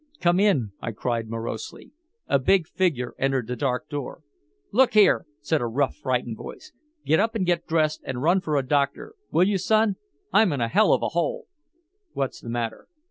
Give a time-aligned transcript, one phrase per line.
[0.19, 1.91] "Come in," I cried morosely.
[2.27, 4.23] A big figure entered the dark room.
[4.71, 6.73] "Look here," said a rough frightened voice.
[7.05, 9.13] "Get up and get dressed and run for a doctor.
[9.29, 9.97] Will you, son?
[10.33, 11.45] I'm in a hell of a hole!"
[12.13, 12.87] "What's the matter!"